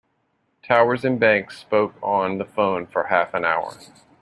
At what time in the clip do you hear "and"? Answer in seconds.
1.05-1.19